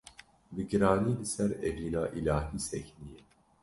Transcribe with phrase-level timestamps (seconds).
[0.53, 3.19] bi giranî li ser evîna îlahî sekinîye.